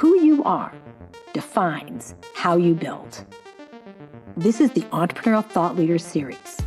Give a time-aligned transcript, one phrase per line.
[0.00, 0.74] Who you are
[1.32, 3.24] defines how you build.
[4.36, 6.58] This is the Entrepreneurial Thought Leaders Series,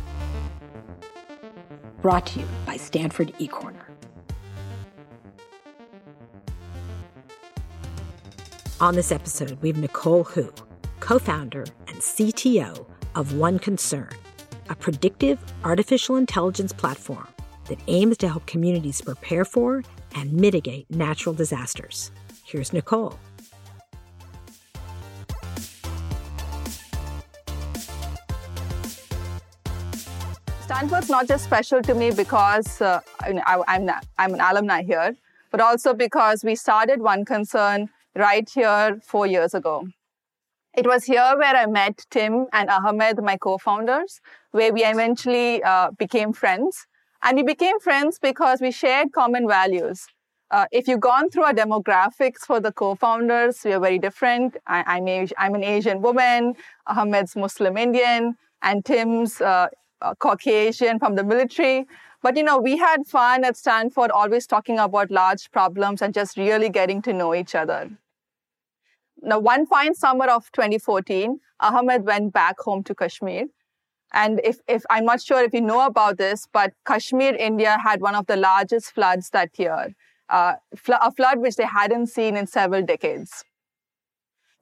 [2.02, 3.84] brought to you by Stanford eCorner.
[8.80, 10.52] On this episode, we have Nicole Hu,
[10.98, 12.84] co founder and CTO
[13.14, 14.10] of One Concern,
[14.68, 17.28] a predictive artificial intelligence platform
[17.66, 19.84] that aims to help communities prepare for
[20.16, 22.10] and mitigate natural disasters.
[22.50, 23.16] Here's Nicole.
[30.64, 35.14] Stanford's not just special to me because uh, I, I'm, I'm an alumni here,
[35.52, 39.86] but also because we started One Concern right here four years ago.
[40.76, 45.92] It was here where I met Tim and Ahmed, my co-founders, where we eventually uh,
[45.92, 46.88] became friends.
[47.22, 50.08] And we became friends because we shared common values.
[50.50, 54.56] Uh, if you've gone through our demographics for the co-founders, we are very different.
[54.66, 56.54] I, am a, I'm an Asian woman,
[56.88, 59.68] Ahmed's Muslim Indian, and Tim's uh,
[60.02, 61.86] uh, Caucasian from the military.
[62.20, 66.36] But you know, we had fun at Stanford, always talking about large problems and just
[66.36, 67.88] really getting to know each other.
[69.22, 73.44] Now, one fine summer of 2014, Ahmed went back home to Kashmir.
[74.12, 78.00] And if, if I'm not sure if you know about this, but Kashmir, India had
[78.00, 79.94] one of the largest floods that year
[80.30, 83.44] uh, fl- a flood which they hadn't seen in several decades.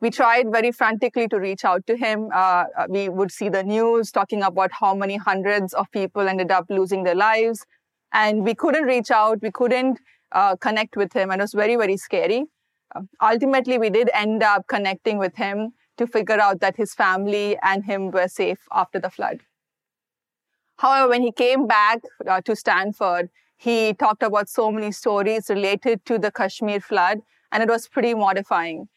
[0.00, 2.28] We tried very frantically to reach out to him.
[2.32, 6.52] Uh, uh, we would see the news talking about how many hundreds of people ended
[6.52, 7.66] up losing their lives.
[8.12, 9.42] And we couldn't reach out.
[9.42, 9.98] We couldn't
[10.32, 11.30] uh, connect with him.
[11.30, 12.44] And it was very, very scary.
[12.94, 17.58] Uh, ultimately, we did end up connecting with him to figure out that his family
[17.62, 19.40] and him were safe after the flood.
[20.76, 26.04] However, when he came back uh, to Stanford, he talked about so many stories related
[26.06, 27.20] to the Kashmir flood,
[27.50, 28.88] and it was pretty mortifying.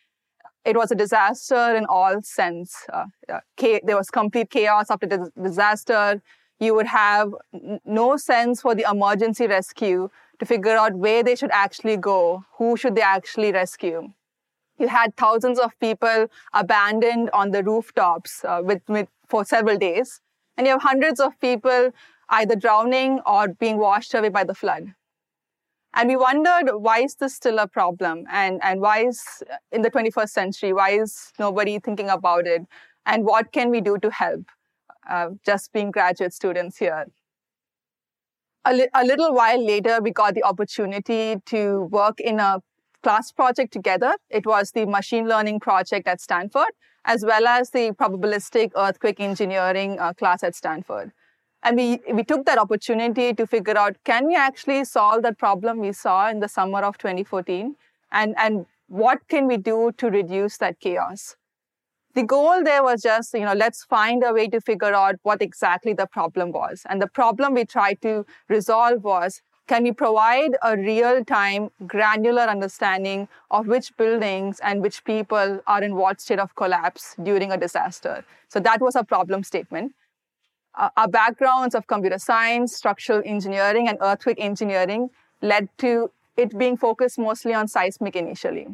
[0.63, 2.85] It was a disaster in all sense.
[2.93, 6.21] Uh, uh, there was complete chaos after the disaster.
[6.59, 7.33] You would have
[7.83, 12.77] no sense for the emergency rescue to figure out where they should actually go, who
[12.77, 14.13] should they actually rescue.
[14.77, 20.21] You had thousands of people abandoned on the rooftops uh, with, with, for several days,
[20.55, 21.91] and you have hundreds of people
[22.31, 24.93] either drowning or being washed away by the flood.
[25.93, 28.25] And we wondered, why is this still a problem?
[28.31, 29.21] And, and why is,
[29.71, 32.61] in the 21st century, why is nobody thinking about it?
[33.05, 34.45] And what can we do to help?
[35.09, 37.07] Uh, just being graduate students here.
[38.63, 42.61] A, li- a little while later, we got the opportunity to work in a
[43.03, 44.15] class project together.
[44.29, 46.71] It was the machine learning project at Stanford,
[47.03, 51.11] as well as the probabilistic earthquake engineering uh, class at Stanford.
[51.63, 55.79] And we, we took that opportunity to figure out, can we actually solve that problem
[55.79, 57.75] we saw in the summer of 2014?
[58.11, 61.35] And, and what can we do to reduce that chaos?
[62.13, 65.41] The goal there was just, you know, let's find a way to figure out what
[65.41, 66.81] exactly the problem was.
[66.89, 73.29] And the problem we tried to resolve was, can we provide a real-time granular understanding
[73.51, 78.25] of which buildings and which people are in what state of collapse during a disaster?
[78.49, 79.93] So that was a problem statement
[80.75, 85.09] uh, our backgrounds of computer science, structural engineering, and earthquake engineering
[85.41, 88.67] led to it being focused mostly on seismic initially.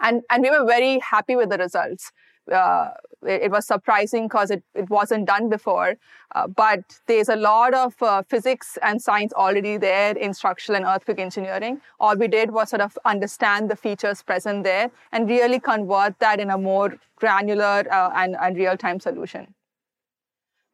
[0.00, 2.12] And, and we were very happy with the results.
[2.52, 2.90] Uh,
[3.22, 5.96] it, it, was surprising because it, it wasn't done before.
[6.34, 10.84] Uh, but there's a lot of uh, physics and science already there in structural and
[10.84, 11.80] earthquake engineering.
[11.98, 16.38] All we did was sort of understand the features present there and really convert that
[16.38, 19.55] in a more granular uh, and, and real time solution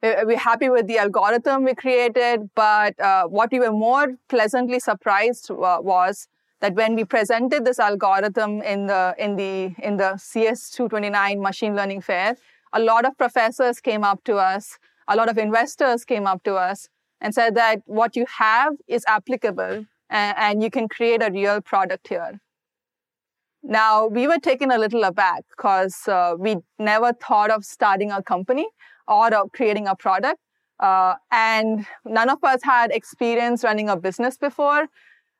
[0.02, 5.50] we're happy with the algorithm we created, but uh, what we were more pleasantly surprised
[5.50, 6.28] uh, was
[6.60, 12.00] that when we presented this algorithm in the in the in the CS229 machine learning
[12.00, 12.36] fair,
[12.72, 16.54] a lot of professors came up to us, a lot of investors came up to
[16.54, 16.88] us
[17.20, 21.60] and said that what you have is applicable and, and you can create a real
[21.60, 22.40] product here.
[23.62, 28.20] Now, we were taken a little aback because uh, we never thought of starting a
[28.20, 28.66] company
[29.08, 30.38] or of creating a product.
[30.80, 34.86] Uh, and none of us had experience running a business before.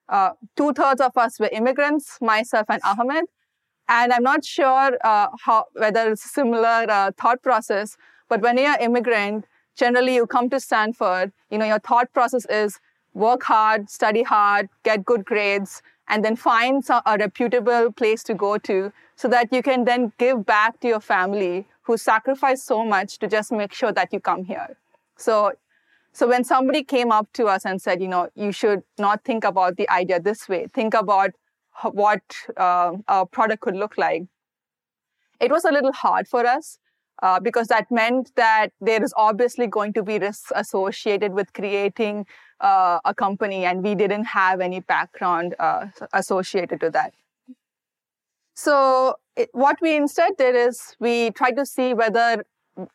[0.09, 3.25] Uh, Two thirds of us were immigrants, myself and Ahmed.
[3.89, 7.97] And I'm not sure uh, how, whether it's a similar uh, thought process,
[8.29, 12.47] but when you're an immigrant, generally you come to Stanford, you know, your thought process
[12.47, 12.79] is
[13.15, 18.59] work hard, study hard, get good grades, and then find a reputable place to go
[18.59, 23.19] to so that you can then give back to your family who sacrificed so much
[23.19, 24.77] to just make sure that you come here.
[25.17, 25.53] So,
[26.13, 29.45] so when somebody came up to us and said, you know, you should not think
[29.45, 31.31] about the idea this way, think about
[31.83, 32.23] what
[32.57, 34.25] uh, a product could look like.
[35.41, 36.79] It was a little hard for us
[37.23, 42.27] uh, because that meant that there is obviously going to be risks associated with creating
[42.61, 47.13] uh, a company, and we didn't have any background uh, associated to that.
[48.55, 52.45] So, it, what we instead did is we tried to see whether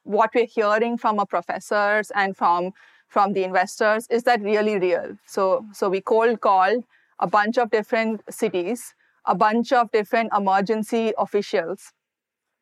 [0.04, 2.72] what we're hearing from our professors and from
[3.08, 5.18] from the investors is that really real.
[5.26, 6.84] So, so we cold called
[7.20, 8.94] a bunch of different cities,
[9.26, 11.94] a bunch of different emergency officials,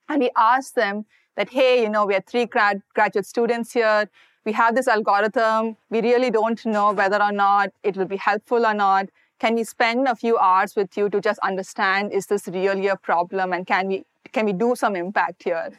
[0.08, 1.06] and we asked them
[1.36, 4.10] that, hey, you know, we are three grad, graduate students here.
[4.46, 5.78] We have this algorithm.
[5.90, 9.10] We really don't know whether or not it will be helpful or not.
[9.40, 12.96] Can we spend a few hours with you to just understand is this really a
[12.96, 15.72] problem and can we can we do some impact here?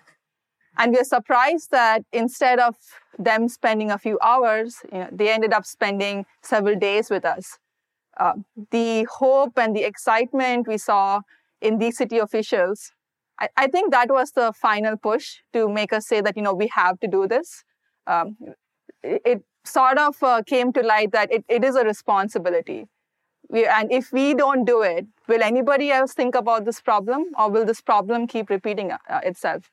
[0.78, 2.76] And we are surprised that instead of
[3.18, 7.58] them spending a few hours, you know, they ended up spending several days with us.
[8.18, 8.34] Uh,
[8.70, 11.20] the hope and the excitement we saw
[11.60, 12.92] in these city officials
[13.38, 16.54] I, I, think that was the final push to make us say that, you know,
[16.54, 17.64] we have to do this.
[18.06, 18.36] Um,
[19.02, 22.86] it, it, sort of uh, came to light that it, it is a responsibility.
[23.48, 27.50] We, and if we don't do it, will anybody else think about this problem or
[27.50, 29.70] will this problem keep repeating uh, itself?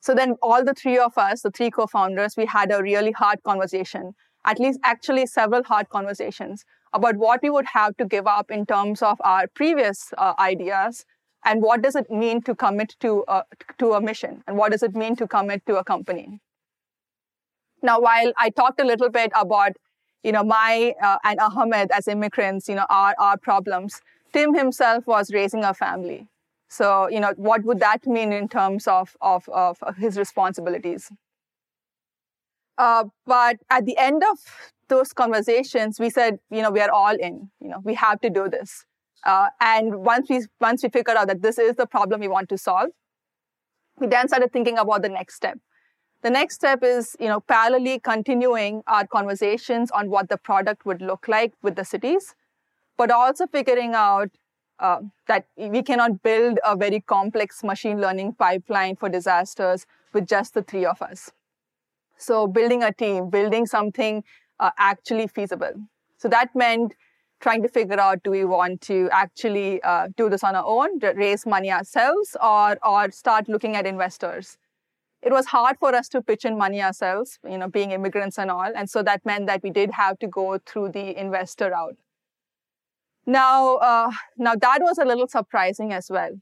[0.00, 3.42] So then all the three of us, the three co-founders, we had a really hard
[3.44, 8.50] conversation, at least actually several hard conversations about what we would have to give up
[8.50, 11.04] in terms of our previous uh, ideas
[11.44, 13.42] and what does it mean to commit to a,
[13.78, 16.40] to a mission and what does it mean to commit to a company
[17.82, 19.72] now while i talked a little bit about
[20.22, 24.00] you know my uh, and ahmed as immigrants you know our, our problems.
[24.32, 26.26] Tim himself was raising a family.
[26.68, 31.10] So you know what would that mean in terms of of, of his responsibilities?
[32.78, 34.38] Uh, but at the end of
[34.88, 38.30] those conversations we said you know we are all in you know we have to
[38.30, 38.84] do this.
[39.24, 42.48] Uh, and once we once we figured out that this is the problem we want
[42.48, 42.90] to solve,
[43.98, 45.58] we then started thinking about the next step.
[46.22, 51.02] The next step is, you know, parallelly continuing our conversations on what the product would
[51.02, 52.34] look like with the cities,
[52.96, 54.30] but also figuring out
[54.78, 60.54] uh, that we cannot build a very complex machine learning pipeline for disasters with just
[60.54, 61.32] the three of us.
[62.18, 64.22] So building a team, building something
[64.60, 65.72] uh, actually feasible.
[66.18, 66.94] So that meant
[67.40, 71.00] trying to figure out do we want to actually uh, do this on our own,
[71.00, 74.56] raise money ourselves, or or start looking at investors.
[75.22, 78.50] It was hard for us to pitch in money ourselves, you know, being immigrants and
[78.50, 81.96] all, and so that meant that we did have to go through the investor route.
[83.24, 86.40] Now, uh, now that was a little surprising as well,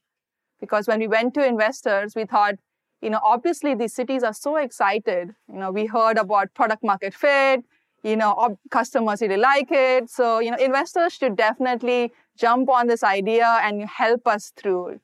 [0.61, 2.55] because when we went to investors, we thought,
[3.03, 5.35] you know, obviously these cities are so excited.
[5.53, 7.65] You know, we heard about product market fit
[8.03, 10.09] you know, customers really like it.
[10.09, 15.00] So, you know, investors should definitely jump on this idea and help us through.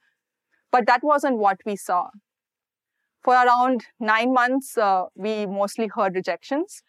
[0.72, 2.08] But that wasn't what we saw.
[3.26, 6.84] For around nine months, uh, we mostly heard rejections.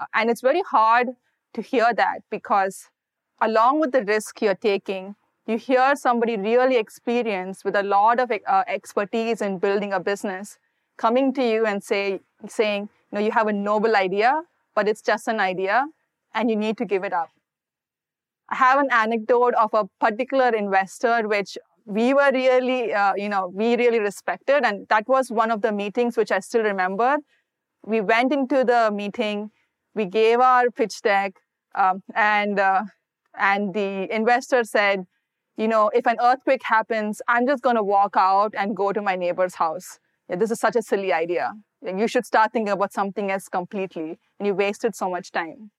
[0.00, 1.08] Uh, and it's very hard
[1.52, 2.88] to hear that because
[3.42, 5.16] along with the risk you're taking,
[5.46, 10.56] you hear somebody really experienced with a lot of uh, expertise in building a business
[10.96, 14.44] coming to you and say, saying, you know, you have a noble idea,
[14.74, 15.84] but it's just an idea
[16.34, 17.28] and you need to give it up.
[18.48, 23.48] I have an anecdote of a particular investor which we were really, uh, you know,
[23.52, 24.64] we really respected.
[24.64, 27.16] And that was one of the meetings which I still remember.
[27.84, 29.50] We went into the meeting,
[29.94, 31.34] we gave our pitch deck,
[31.74, 32.84] um, and, uh,
[33.36, 35.04] and the investor said,
[35.56, 39.02] you know, if an earthquake happens, I'm just going to walk out and go to
[39.02, 39.98] my neighbor's house.
[40.28, 41.52] Yeah, this is such a silly idea.
[41.84, 45.70] You should start thinking about something else completely, and you wasted so much time.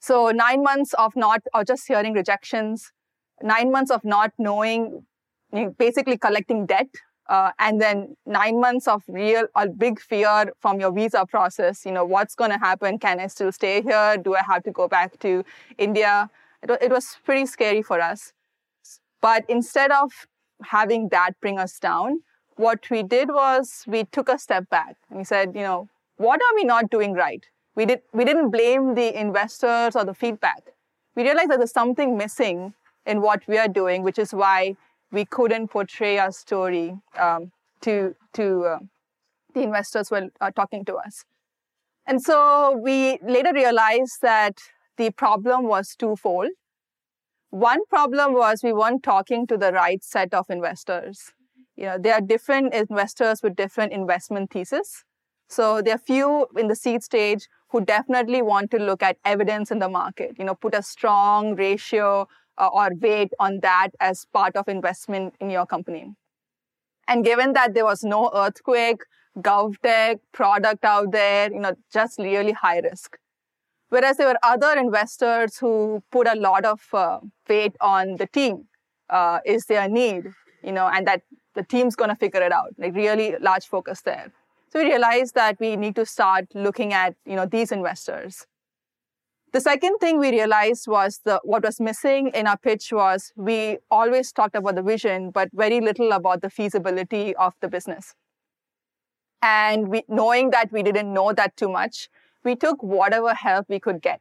[0.00, 2.92] So, nine months of not, or just hearing rejections,
[3.44, 5.04] nine months of not knowing,
[5.52, 6.88] you know, basically collecting debt,
[7.28, 11.86] uh, and then nine months of real, a big fear from your visa process.
[11.86, 12.98] You know, what's going to happen?
[12.98, 14.16] Can I still stay here?
[14.16, 15.44] Do I have to go back to
[15.78, 16.30] India?
[16.62, 18.32] It, it was pretty scary for us.
[19.20, 20.26] But instead of
[20.64, 22.20] having that bring us down,
[22.56, 26.40] what we did was we took a step back and we said, you know, what
[26.40, 27.44] are we not doing right?
[27.74, 30.62] We, did, we didn't blame the investors or the feedback.
[31.16, 32.74] We realized that there's something missing
[33.06, 34.76] in what we are doing, which is why
[35.12, 38.78] we couldn't portray our story um, to, to uh,
[39.54, 41.24] the investors who were uh, talking to us.
[42.06, 44.58] And so we later realized that
[44.96, 46.50] the problem was twofold.
[47.50, 51.32] One problem was we weren't talking to the right set of investors
[51.76, 55.04] you know, there are different investors with different investment thesis.
[55.48, 59.70] So there are few in the seed stage who definitely want to look at evidence
[59.70, 64.26] in the market, you know, put a strong ratio uh, or weight on that as
[64.32, 66.14] part of investment in your company.
[67.08, 69.02] And given that there was no earthquake,
[69.38, 73.18] GovTech product out there, you know, just really high risk.
[73.88, 78.66] Whereas there were other investors who put a lot of uh, weight on the team.
[79.10, 80.24] Uh, is there a need?
[80.62, 81.22] You know, and that
[81.54, 82.74] the team's going to figure it out.
[82.78, 84.32] Like really large focus there.
[84.72, 88.46] So we realized that we need to start looking at, you know, these investors.
[89.54, 93.78] The second thing we realized was the what was missing in our pitch was we
[93.88, 98.16] always talked about the vision, but very little about the feasibility of the business.
[99.42, 102.08] And we, knowing that we didn't know that too much,
[102.42, 104.20] we took whatever help we could get.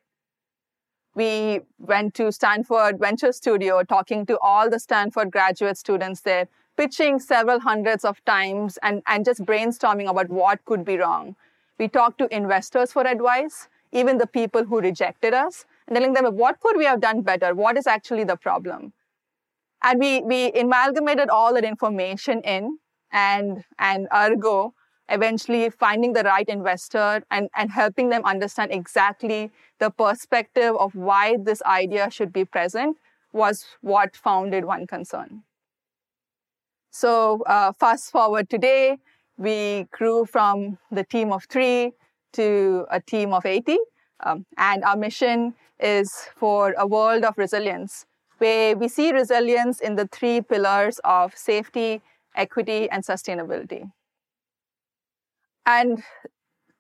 [1.16, 6.48] We went to Stanford Venture Studio, talking to all the Stanford graduate students there,
[6.78, 11.36] pitching several hundreds of times and, and just brainstorming about what could be wrong.
[11.80, 16.26] We talked to investors for advice even the people who rejected us, and telling them
[16.36, 17.54] what could we have done better?
[17.54, 18.94] What is actually the problem?
[19.84, 22.80] And we, we amalgamated all that information in
[23.12, 24.74] and, and ergo,
[25.10, 31.38] eventually finding the right investor and, and helping them understand exactly the perspective of why
[31.38, 32.98] this idea should be present
[33.34, 35.44] was what founded One Concern.
[36.92, 39.00] So uh, fast forward today,
[39.38, 41.92] we grew from the team of three
[42.34, 43.78] to a team of 80.
[44.26, 48.06] Um, and our mission is for a world of resilience,
[48.38, 52.02] where we see resilience in the three pillars of safety,
[52.36, 53.92] equity, and sustainability.
[55.66, 56.04] And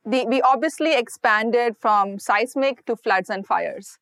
[0.05, 3.97] the, we obviously expanded from seismic to floods and fires.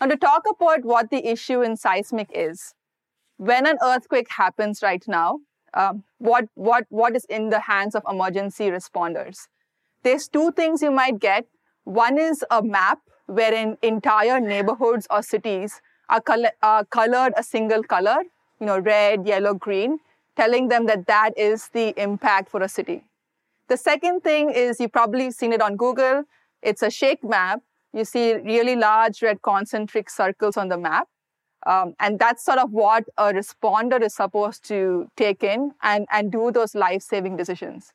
[0.00, 2.74] Now, to talk about what the issue in seismic is,
[3.36, 5.40] when an earthquake happens right now,
[5.74, 9.48] um, what, what, what is in the hands of emergency responders?
[10.02, 11.46] There's two things you might get.
[11.84, 17.82] One is a map wherein entire neighborhoods or cities are, color, are colored a single
[17.82, 18.18] color,
[18.60, 19.98] you know, red, yellow, green,
[20.36, 23.04] telling them that that is the impact for a city.
[23.68, 26.24] The second thing is you've probably seen it on Google.
[26.62, 27.60] It's a shake map.
[27.92, 31.08] You see really large red concentric circles on the map.
[31.64, 36.32] Um, and that's sort of what a responder is supposed to take in and, and
[36.32, 37.92] do those life saving decisions.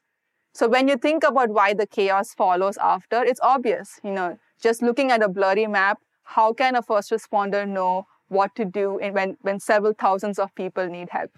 [0.57, 3.99] So when you think about why the chaos follows after, it's obvious.
[4.03, 8.55] You know, just looking at a blurry map, how can a first responder know what
[8.55, 11.29] to do when, when several thousands of people need help?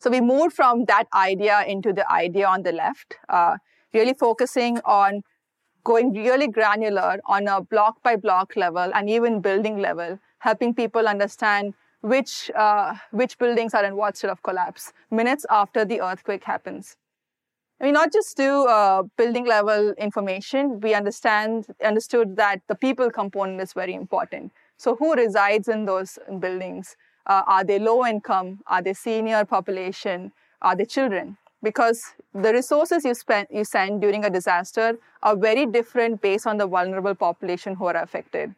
[0.00, 3.58] So we moved from that idea into the idea on the left, uh,
[3.92, 5.22] really focusing on
[5.84, 11.06] going really granular on a block by block level and even building level, helping people
[11.06, 16.42] understand which, uh, which buildings are in what sort of collapse minutes after the earthquake
[16.42, 16.96] happens.
[17.84, 23.10] I mean, not just do uh, building level information, we understand understood that the people
[23.10, 24.52] component is very important.
[24.78, 26.96] So, who resides in those buildings?
[27.26, 28.60] Uh, are they low income?
[28.68, 30.32] Are they senior population?
[30.62, 31.36] Are they children?
[31.62, 36.56] Because the resources you spend you send during a disaster are very different based on
[36.56, 38.54] the vulnerable population who are affected.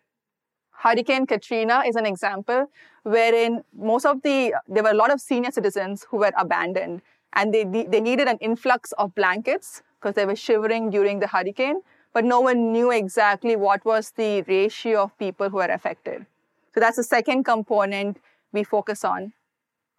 [0.71, 2.71] Hurricane Katrina is an example
[3.03, 7.03] wherein most of the there were a lot of senior citizens who were abandoned
[7.33, 11.81] and they, they needed an influx of blankets because they were shivering during the hurricane,
[12.13, 16.27] but no one knew exactly what was the ratio of people who were affected.
[16.75, 18.19] So that's the second component
[18.53, 19.33] we focus on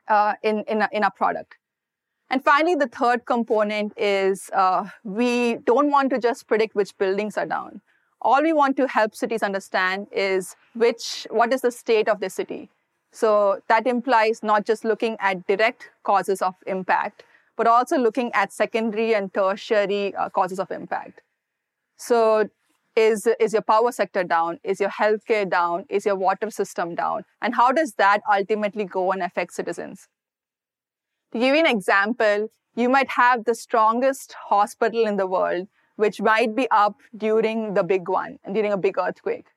[0.08, 1.58] uh, in, in, in a product.
[2.30, 7.38] And finally, the third component is uh, we don't want to just predict which buildings
[7.38, 7.82] are down.
[8.22, 12.30] All we want to help cities understand is which, what is the state of the
[12.30, 12.70] city?
[13.12, 17.24] So that implies not just looking at direct causes of impact,
[17.56, 21.22] but also looking at secondary and tertiary uh, causes of impact.
[21.98, 22.50] So
[22.96, 24.60] is, is your power sector down?
[24.64, 25.86] Is your healthcare down?
[25.90, 27.24] Is your water system down?
[27.42, 30.08] And how does that ultimately go and affect citizens?
[31.34, 36.22] To give you an example, you might have the strongest hospital in the world, which
[36.22, 39.48] might be up during the big one during a big earthquake.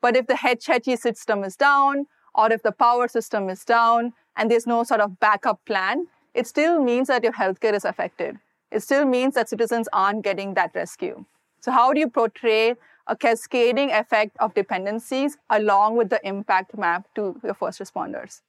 [0.00, 4.12] But if the Hetch Hetchy system is down, or if the power system is down
[4.36, 8.38] and there's no sort of backup plan, it still means that your healthcare is affected.
[8.70, 11.24] It still means that citizens aren't getting that rescue.
[11.60, 12.74] So, how do you portray
[13.06, 18.42] a cascading effect of dependencies along with the impact map to your first responders?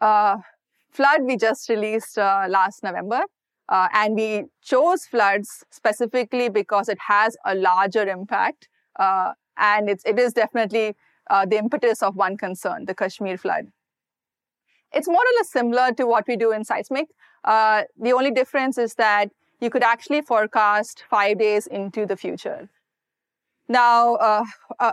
[0.00, 0.38] Uh,
[0.90, 3.22] flood we just released uh, last November.
[3.68, 8.68] Uh, and we chose floods specifically because it has a larger impact.
[8.98, 10.96] Uh, and it's, it is definitely
[11.30, 13.68] uh, the impetus of one concern, the Kashmir flood.
[14.92, 17.08] It's more or less similar to what we do in seismic.
[17.44, 19.30] Uh, the only difference is that
[19.60, 22.68] you could actually forecast five days into the future.
[23.68, 24.44] Now, uh,
[24.78, 24.92] uh,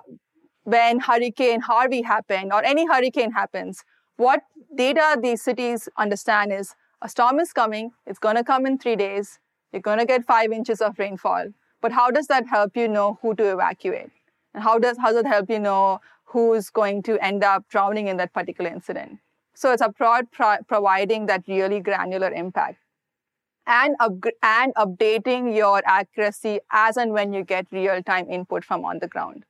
[0.64, 3.84] when Hurricane Harvey happened or any hurricane happens,
[4.18, 4.42] what
[4.76, 8.96] data these cities understand is a storm is coming, it's going to come in three
[8.96, 9.40] days,
[9.72, 11.50] you're going to get five inches of rainfall.
[11.82, 14.10] But how does that help you know who to evacuate?
[14.56, 18.08] And how does, how does it help you know who's going to end up drowning
[18.08, 19.20] in that particular incident?
[19.54, 22.78] So it's about pro- providing that really granular impact
[23.68, 28.86] and, up- and updating your accuracy as and when you get real time input from
[28.86, 29.44] on the ground.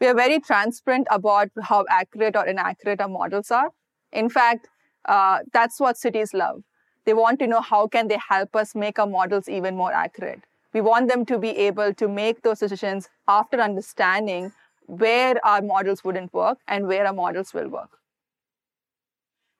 [0.00, 3.70] We are very transparent about how accurate or inaccurate our models are.
[4.10, 4.68] In fact,
[5.04, 6.64] uh, that's what cities love.
[7.04, 10.42] They want to know how can they help us make our models even more accurate.
[10.74, 14.52] We want them to be able to make those decisions after understanding
[14.86, 17.98] where our models wouldn't work and where our models will work.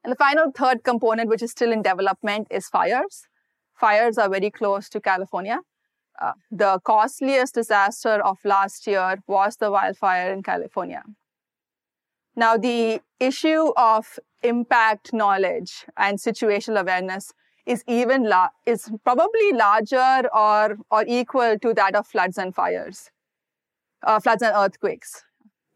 [0.02, 3.28] And the final third component, which is still in development, is fires.
[3.74, 5.60] Fires are very close to California.
[6.20, 11.02] Uh, the costliest disaster of last year was the wildfire in California.
[12.36, 17.32] Now, the issue of impact knowledge and situational awareness
[17.66, 23.10] is even la- is probably larger or or equal to that of floods and fires,
[24.02, 25.24] uh, floods and earthquakes.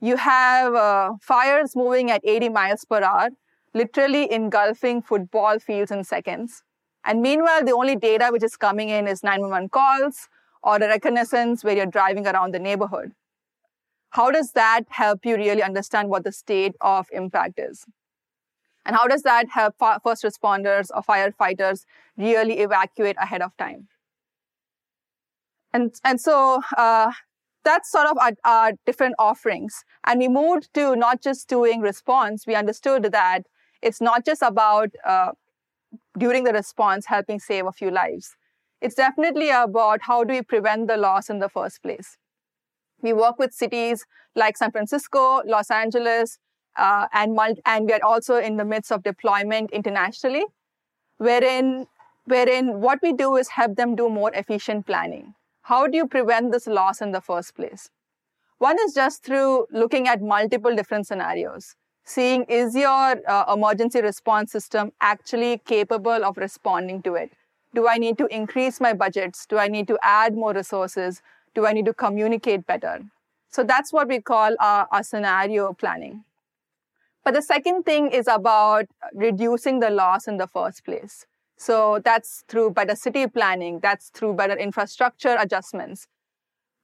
[0.01, 3.31] You have uh, fires moving at 80 miles per hour,
[3.75, 6.63] literally engulfing football fields in seconds.
[7.05, 10.29] And meanwhile, the only data which is coming in is 911 calls
[10.63, 13.13] or a reconnaissance where you're driving around the neighborhood.
[14.11, 17.85] How does that help you really understand what the state of impact is?
[18.89, 21.85] And how does that help first responders or firefighters
[22.17, 23.89] really evacuate ahead of time?
[25.75, 27.13] And, and so uh,
[27.65, 29.85] that's sort of our, our different offerings.
[30.07, 33.43] And we moved to not just doing response, we understood that
[33.83, 35.33] it's not just about uh,
[36.19, 38.37] during the response helping save a few lives.
[38.81, 42.17] It's definitely about how do we prevent the loss in the first place.
[43.03, 46.39] We work with cities like San Francisco, Los Angeles,
[46.79, 50.45] uh, and, and we are also in the midst of deployment internationally,
[51.19, 51.87] wherein,
[52.25, 55.35] wherein what we do is help them do more efficient planning.
[55.63, 57.91] How do you prevent this loss in the first place?
[58.59, 61.75] One is just through looking at multiple different scenarios,
[62.05, 67.33] seeing is your uh, emergency response system actually capable of responding to it?
[67.75, 69.47] Do I need to increase my budgets?
[69.47, 71.21] Do I need to add more resources?
[71.55, 73.01] Do I need to communicate better?
[73.51, 76.25] So that's what we call our, our scenario planning.
[77.29, 81.27] But the second thing is about reducing the loss in the first place.
[81.59, 86.07] So that's through better city planning, that's through better infrastructure adjustments.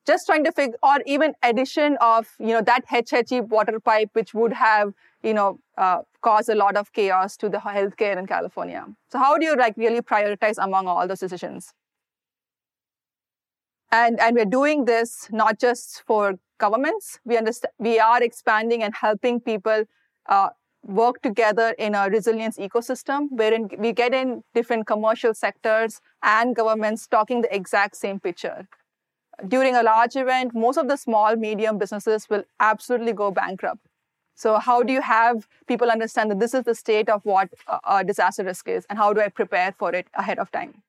[0.06, 4.10] Just trying to figure, or even addition of, you know, that Hetch Hetchy water pipe,
[4.12, 8.26] which would have, you know, uh, caused a lot of chaos to the healthcare in
[8.26, 8.84] California.
[9.10, 11.72] So how do you like really prioritize among all those decisions?
[13.90, 17.18] And, and we're doing this not just for governments.
[17.24, 19.86] We understand, we are expanding and helping people
[20.28, 20.50] uh,
[20.86, 27.06] work together in a resilience ecosystem wherein we get in different commercial sectors and governments
[27.06, 28.68] talking the exact same picture.
[29.48, 33.80] During a large event, most of the small, medium businesses will absolutely go bankrupt.
[34.36, 37.48] So how do you have people understand that this is the state of what
[37.88, 40.82] a disaster risk is and how do I prepare for it ahead of time?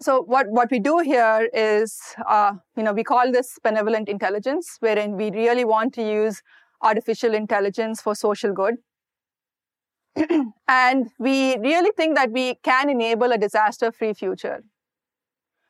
[0.00, 4.78] So what, what we do here is, uh, you know, we call this benevolent intelligence,
[4.80, 6.42] wherein we really want to use
[6.82, 8.76] artificial intelligence for social good.
[10.68, 14.64] and we really think that we can enable a disaster free future.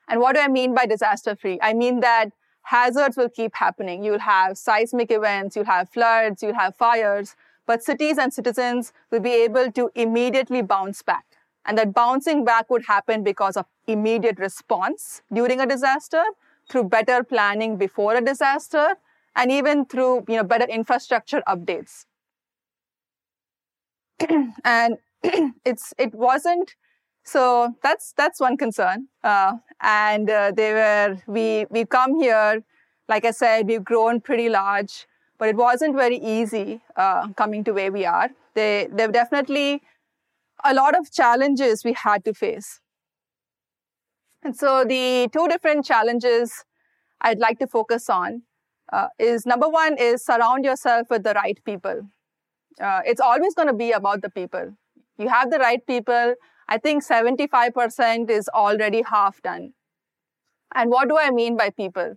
[0.09, 1.59] And what do I mean by disaster free?
[1.63, 2.31] I mean that
[2.63, 4.03] hazards will keep happening.
[4.03, 9.21] You'll have seismic events, you'll have floods, you'll have fires, but cities and citizens will
[9.21, 11.25] be able to immediately bounce back.
[11.65, 16.25] And that bouncing back would happen because of immediate response during a disaster,
[16.69, 18.97] through better planning before a disaster,
[19.37, 22.05] and even through you know, better infrastructure updates.
[24.65, 24.99] and
[25.65, 26.75] it's it wasn't
[27.25, 29.09] so that's that's one concern.
[29.23, 32.63] Uh, and uh, they were we we come here,
[33.09, 35.07] like I said, we've grown pretty large,
[35.39, 38.31] but it wasn't very easy uh, coming to where we are.
[38.55, 39.83] They there were definitely
[40.65, 42.81] a lot of challenges we had to face.
[44.43, 46.65] And so the two different challenges
[47.21, 48.43] I'd like to focus on
[48.93, 52.03] uh, is number one is surround yourself with the right people.
[52.81, 54.73] Uh, it's always going to be about the people.
[55.19, 56.35] You have the right people.
[56.69, 59.73] I think 75% is already half done.
[60.75, 62.15] And what do I mean by people?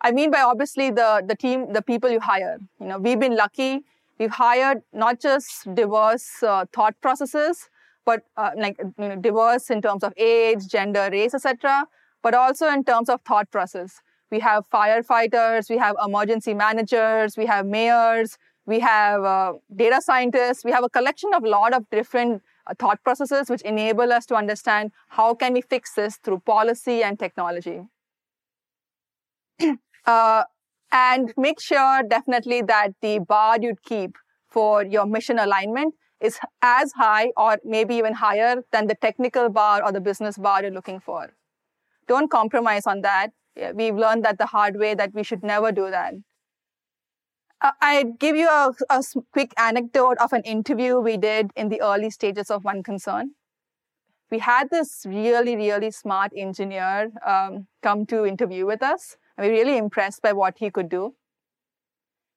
[0.00, 2.58] I mean by obviously the, the team, the people you hire.
[2.80, 3.84] You know, we've been lucky.
[4.18, 7.68] We've hired not just diverse uh, thought processes,
[8.04, 11.86] but uh, like you know, diverse in terms of age, gender, race, etc.,
[12.22, 17.46] but also in terms of thought process we have firefighters, we have emergency managers, we
[17.46, 18.36] have mayors,
[18.66, 22.74] we have uh, data scientists, we have a collection of a lot of different uh,
[22.78, 27.18] thought processes which enable us to understand how can we fix this through policy and
[27.18, 27.80] technology.
[30.06, 30.44] uh,
[30.92, 34.16] and make sure definitely that the bar you keep
[34.48, 39.84] for your mission alignment is as high or maybe even higher than the technical bar
[39.84, 41.32] or the business bar you're looking for.
[42.06, 43.30] Don't compromise on that.
[43.74, 46.14] We've learned that the hard way that we should never do that.
[47.60, 51.80] Uh, I'd give you a, a quick anecdote of an interview we did in the
[51.82, 53.32] early stages of One Concern.
[54.30, 59.16] We had this really, really smart engineer um, come to interview with us.
[59.36, 61.14] And we were really impressed by what he could do.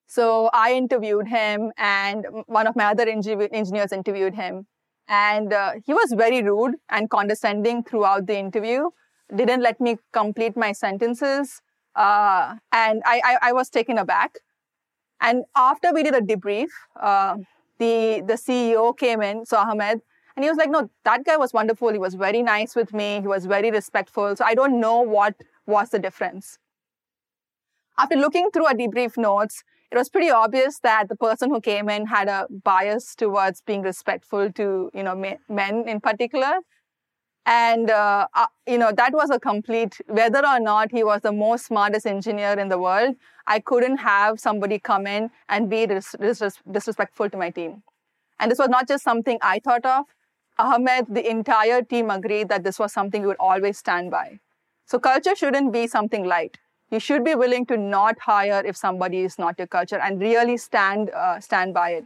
[0.08, 4.68] So I interviewed him, and one of my other engineers interviewed him.
[5.08, 8.90] And uh, he was very rude and condescending throughout the interview,
[9.36, 11.62] didn't let me complete my sentences.
[11.96, 14.38] Uh, and I, I, I, was taken aback.
[15.20, 17.36] And after we did a debrief, uh,
[17.80, 20.02] the, the CEO came in, so Ahmed,
[20.36, 21.92] and he was like, No, that guy was wonderful.
[21.92, 23.20] He was very nice with me.
[23.22, 24.36] He was very respectful.
[24.36, 26.58] So I don't know what was the difference.
[27.98, 31.90] After looking through our debrief notes, it was pretty obvious that the person who came
[31.90, 35.16] in had a bias towards being respectful to, you know,
[35.50, 36.60] men in particular.
[37.46, 41.32] And, uh, uh, you know, that was a complete, whether or not he was the
[41.32, 43.16] most smartest engineer in the world,
[43.48, 47.84] I couldn't have somebody come in and be dis- dis- disrespectful to my team.
[48.40, 50.06] And this was not just something I thought of.
[50.60, 54.40] Ahmed, the entire team agreed that this was something we would always stand by.
[54.86, 56.58] So culture shouldn't be something light
[56.92, 60.58] you should be willing to not hire if somebody is not your culture and really
[60.58, 62.06] stand uh, stand by it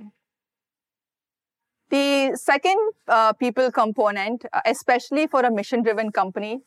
[1.90, 6.62] the second uh, people component uh, especially for a mission driven company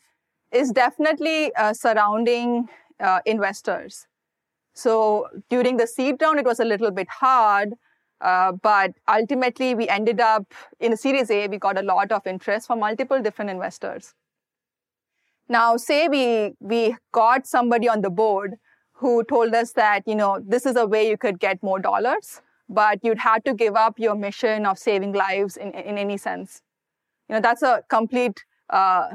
[0.51, 2.67] is definitely uh, surrounding
[2.99, 4.07] uh, investors.
[4.73, 7.73] So during the seed round it was a little bit hard
[8.21, 12.25] uh, but ultimately we ended up in a series a we got a lot of
[12.27, 14.13] interest from multiple different investors.
[15.47, 18.55] Now, say we, we got somebody on the board
[18.93, 22.41] who told us that, you know, this is a way you could get more dollars,
[22.69, 26.61] but you'd have to give up your mission of saving lives in, in any sense.
[27.27, 29.09] You know, that's a complete uh,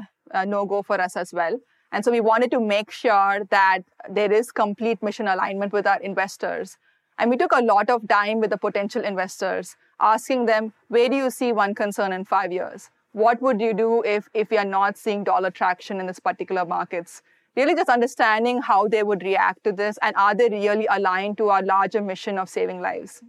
[0.45, 1.57] no-go for us as well.
[1.91, 6.01] And so we wanted to make sure that there is complete mission alignment with our
[6.01, 6.77] investors.
[7.17, 11.15] And we took a lot of time with the potential investors, asking them, where do
[11.15, 12.89] you see one concern in five years?
[13.15, 16.65] what would you do if, if we are not seeing dollar traction in this particular
[16.65, 17.21] markets?
[17.55, 21.47] Really just understanding how they would react to this and are they really aligned to
[21.47, 23.23] our larger mission of saving lives?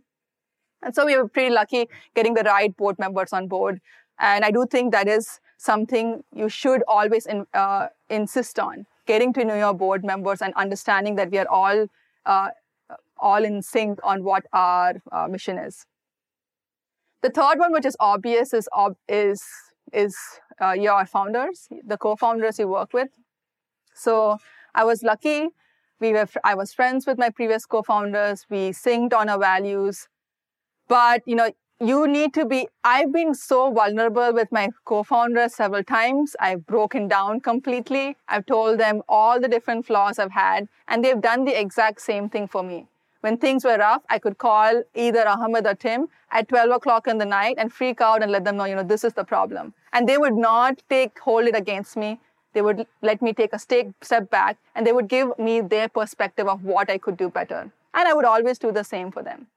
[0.82, 3.80] And so we were pretty lucky getting the right board members on board.
[4.18, 9.32] And I do think that is something you should always in, uh, insist on, getting
[9.34, 11.86] to know your board members and understanding that we are all,
[12.24, 12.48] uh,
[13.18, 15.86] all in sync on what our uh, mission is.
[17.22, 19.42] The third one, which is obvious, is, ob- is
[19.92, 20.16] is
[20.60, 23.08] uh, your founders, the co-founders you work with.
[23.94, 24.38] So
[24.74, 25.48] I was lucky.
[26.00, 28.46] We were, I was friends with my previous co-founders.
[28.50, 30.08] We synced on our values.
[30.88, 35.84] But, you know, you need to be, I've been so vulnerable with my co-founders several
[35.84, 36.34] times.
[36.40, 38.16] I've broken down completely.
[38.28, 42.28] I've told them all the different flaws I've had, and they've done the exact same
[42.28, 42.86] thing for me.
[43.20, 47.18] When things were rough, I could call either Ahmed or Tim at 12 o'clock in
[47.18, 49.74] the night and freak out and let them know, you know, this is the problem.
[49.92, 52.20] And they would not take, hold it against me.
[52.52, 56.46] They would let me take a step back and they would give me their perspective
[56.48, 57.70] of what I could do better.
[57.92, 59.48] And I would always do the same for them.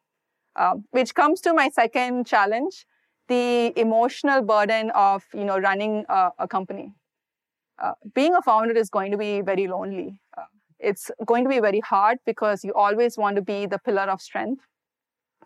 [0.60, 2.86] Uh, which comes to my second challenge,
[3.30, 6.94] the emotional burden of, you know, running a, a company.
[7.82, 10.20] Uh, being a founder is going to be very lonely.
[10.38, 10.42] Uh,
[10.78, 14.20] it's going to be very hard because you always want to be the pillar of
[14.22, 14.62] strength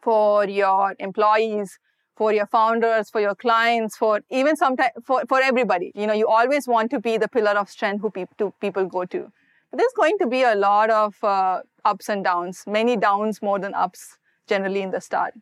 [0.02, 1.78] for your employees,
[2.18, 5.92] for your founders, for your clients, for even sometimes for, for everybody.
[5.94, 8.86] You know, you always want to be the pillar of strength who pe- to people
[8.88, 9.32] go to.
[9.70, 13.60] But there's going to be a lot of uh, ups and downs, many downs more
[13.60, 14.18] than ups
[14.48, 15.34] generally in the start.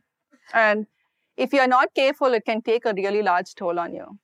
[0.54, 0.88] And
[1.38, 4.18] if you're not careful, it can take a really large toll on you.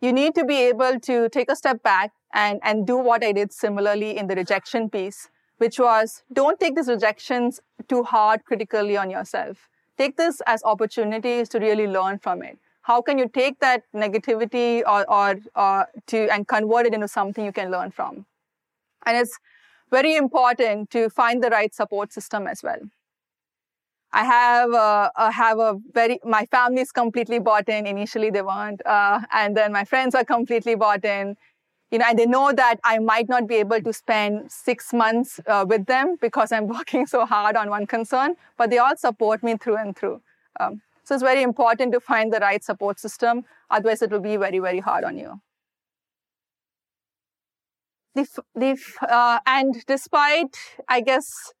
[0.00, 3.32] You need to be able to take a step back and, and do what I
[3.32, 8.96] did similarly in the rejection piece, which was don't take these rejections too hard critically
[8.96, 9.68] on yourself.
[9.98, 12.58] Take this as opportunities to really learn from it.
[12.82, 17.44] How can you take that negativity or, or, or to and convert it into something
[17.44, 18.26] you can learn from?
[19.06, 19.38] And it's
[19.90, 22.80] very important to find the right support system as well.
[24.12, 27.86] I have a, a, have a very my family is completely bought in.
[27.86, 31.36] Initially, they weren't, uh, and then my friends are completely bought in
[31.92, 35.38] you know, and they know that I might not be able to spend six months
[35.46, 39.42] uh, with them because I'm working so hard on one concern, but they all support
[39.42, 40.22] me through and through.
[40.58, 43.44] Um, so it's very important to find the right support system.
[43.70, 45.40] Otherwise, it will be very, very hard on you.
[48.14, 50.56] The, the, uh, and despite,
[50.88, 51.52] I guess,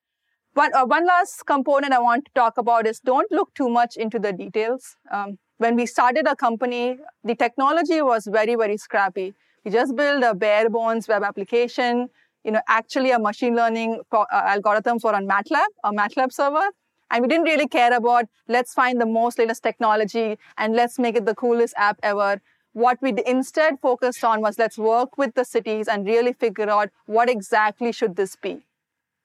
[0.54, 3.96] one, uh, one last component I want to talk about is don't look too much
[3.96, 4.96] into the details.
[5.10, 9.34] Um, when we started a company, the technology was very, very scrappy.
[9.64, 12.10] We just built a bare bones web application,
[12.44, 16.68] you know, actually a machine learning uh, algorithm for on MATLAB, a MATLAB server.
[17.10, 21.16] And we didn't really care about let's find the most latest technology and let's make
[21.16, 22.40] it the coolest app ever.
[22.72, 26.90] What we instead focused on was let's work with the cities and really figure out
[27.06, 28.62] what exactly should this be.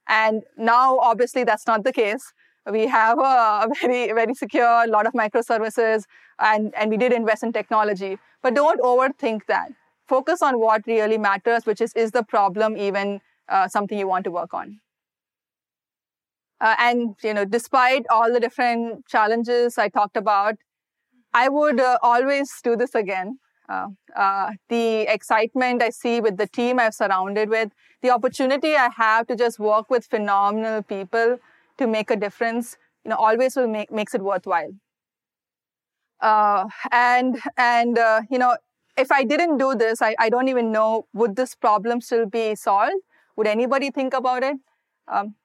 [0.08, 2.34] And now, obviously, that's not the case.
[2.72, 6.04] We have a very, very secure, lot of microservices,
[6.40, 8.18] and, and we did invest in technology.
[8.42, 9.72] But don't overthink that.
[10.08, 14.24] Focus on what really matters, which is, is the problem even uh, something you want
[14.26, 14.80] to work on?
[16.60, 20.56] Uh, and you know, despite all the different challenges I talked about,
[21.34, 23.40] I would uh, always do this again.
[23.70, 28.90] Uh, uh, the excitement I see with the team I've surrounded with, the opportunity I
[28.96, 31.40] have to just work with phenomenal people
[31.78, 34.72] to make a difference, you know, always will make makes it worthwhile.
[36.22, 38.58] Uh, and and uh, you know,
[38.98, 42.56] if I didn't do this, I, I don't even know would this problem still be
[42.56, 42.96] solved.
[43.36, 44.58] Would anybody think about it?
[45.08, 45.36] Um,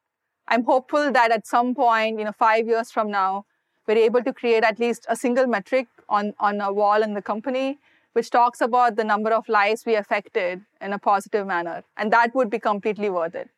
[0.49, 3.45] I'm hopeful that at some point, you know, five years from now,
[3.87, 7.23] we're able to create at least a single metric on, on a wall in the
[7.23, 7.79] company,
[8.13, 11.83] which talks about the number of lives we affected in a positive manner.
[11.97, 13.49] And that would be completely worth it.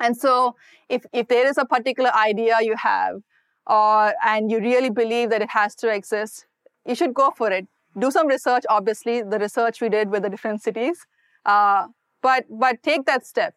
[0.00, 0.54] And so
[0.88, 3.22] if, if there is a particular idea you have,
[3.66, 6.46] or, and you really believe that it has to exist,
[6.86, 7.66] you should go for it.
[7.98, 11.06] Do some research, obviously, the research we did with the different cities.
[11.44, 11.88] Uh,
[12.22, 13.54] but, but take that step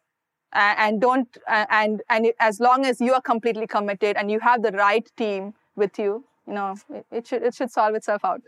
[0.54, 4.72] and don't and and as long as you are completely committed and you have the
[4.72, 8.42] right team with you you know it, it should it should solve itself out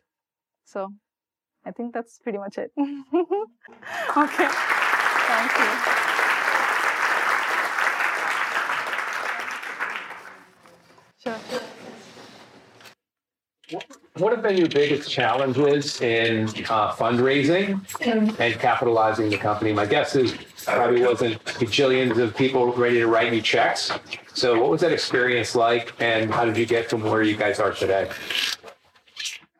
[0.65, 0.91] so
[1.65, 2.71] i think that's pretty much it
[4.17, 4.47] okay
[5.27, 6.03] thank you
[11.23, 11.37] Sure.
[14.17, 17.79] What have been your biggest challenges in uh, fundraising
[18.39, 19.71] and capitalizing the company?
[19.71, 23.91] My guess is probably wasn't bajillions of people ready to write you checks.
[24.33, 27.59] So, what was that experience like, and how did you get from where you guys
[27.59, 28.09] are today?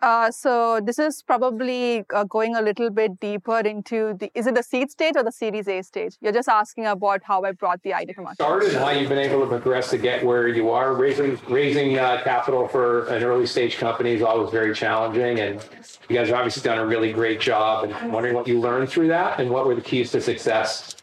[0.03, 4.53] Uh, so this is probably uh, going a little bit deeper into the is it
[4.53, 6.17] the seed stage or the series a stage?
[6.19, 8.43] You're just asking about how i brought the idea to market.
[8.43, 10.93] Started how you've been able to progress to get where you are.
[10.93, 15.65] Raising raising uh, capital for an early stage company is always very challenging and
[16.09, 18.89] you guys have obviously done a really great job and I'm wondering what you learned
[18.89, 20.97] through that and what were the keys to success.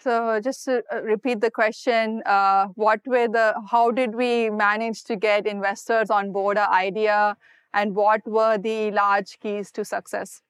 [0.00, 5.02] So just to uh, repeat the question, uh, what were the, how did we manage
[5.04, 7.36] to get investors on board our idea?
[7.76, 10.40] And what were the large keys to success?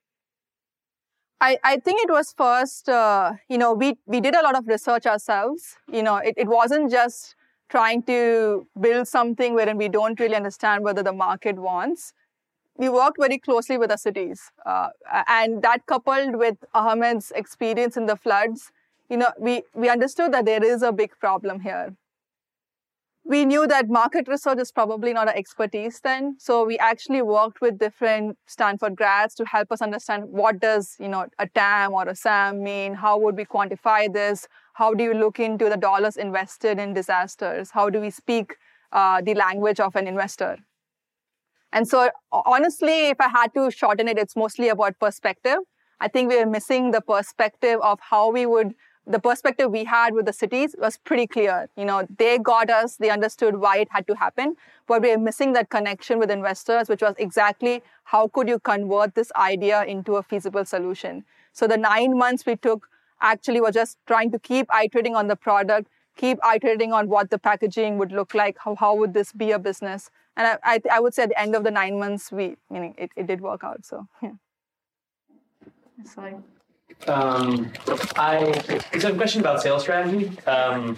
[1.40, 4.66] I, I think it was first, uh, you know, we, we did a lot of
[4.66, 5.76] research ourselves.
[5.92, 7.34] You know, it, it wasn't just
[7.68, 12.14] trying to build something wherein we don't really understand whether the market wants.
[12.78, 14.50] We worked very closely with the cities.
[14.64, 14.88] Uh,
[15.26, 18.70] and that coupled with Ahmed's experience in the floods,
[19.10, 21.94] you know, we, we understood that there is a big problem here
[23.28, 26.36] we knew that market research is probably not our expertise then.
[26.38, 31.08] So we actually worked with different Stanford grads to help us understand what does, you
[31.08, 32.94] know, a TAM or a SAM mean?
[32.94, 34.46] How would we quantify this?
[34.74, 37.70] How do you look into the dollars invested in disasters?
[37.72, 38.54] How do we speak
[38.92, 40.58] uh, the language of an investor?
[41.72, 45.58] And so honestly, if I had to shorten it, it's mostly about perspective.
[45.98, 48.74] I think we are missing the perspective of how we would
[49.06, 51.68] the perspective we had with the cities was pretty clear.
[51.76, 55.18] You know, they got us, they understood why it had to happen, but we are
[55.18, 60.16] missing that connection with investors, which was exactly how could you convert this idea into
[60.16, 61.24] a feasible solution.
[61.52, 62.88] So the nine months we took
[63.20, 67.38] actually was just trying to keep iterating on the product, keep iterating on what the
[67.38, 70.10] packaging would look like, how, how would this be a business.
[70.36, 72.94] And I, I, I would say at the end of the nine months, we, meaning
[72.98, 73.86] it, it did work out.
[73.86, 74.32] So, yeah.
[76.04, 76.36] Sorry.
[77.06, 77.72] Um,
[78.16, 78.38] I
[78.92, 80.36] it's a question about sales strategy.
[80.46, 80.96] Um,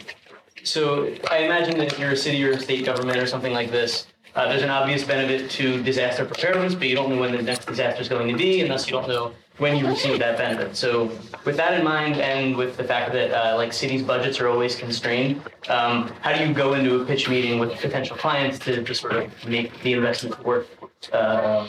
[0.65, 3.71] so I imagine that if you're a city or a state government or something like
[3.71, 7.43] this, uh, there's an obvious benefit to disaster preparedness, but you don't know when the
[7.43, 10.39] next disaster is going to be, and thus you don't know when you receive that
[10.39, 10.77] benefit.
[10.77, 11.11] So
[11.45, 14.77] with that in mind, and with the fact that uh, like cities' budgets are always
[14.77, 18.95] constrained, um, how do you go into a pitch meeting with potential clients to, to
[18.95, 20.69] sort of make the investment work?
[21.13, 21.69] Uh,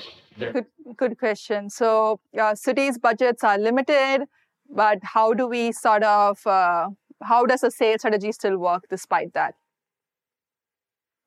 [0.95, 1.69] good question.
[1.69, 4.25] So, uh, cities' budgets are limited,
[4.69, 6.89] but how do we sort of, uh,
[7.23, 9.55] how does a sales strategy still work despite that?